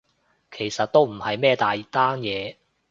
[0.49, 2.55] 其實都唔係咩大單嘢